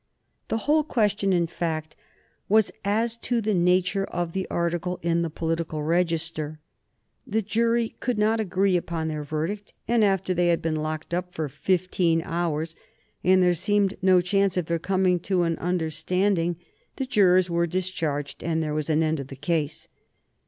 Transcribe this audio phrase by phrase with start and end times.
[0.47, 1.95] The whole question, in fact,
[2.49, 6.59] was as to the nature of the article in the Political Register.
[7.27, 11.35] The jury could not agree upon their verdict, and after they had been locked up
[11.35, 12.75] for fifteen hours,
[13.23, 16.55] and there seemed no chance of their coming to an understanding,
[16.95, 19.87] the jurors were discharged and there was an end of the case.